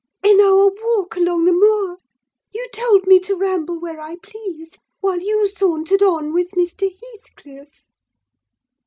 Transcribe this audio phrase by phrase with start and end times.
[0.23, 1.99] "In our walk along the moor:
[2.51, 6.91] you told me to ramble where I pleased, while you sauntered on with Mr.
[6.91, 7.85] Heathcliff!"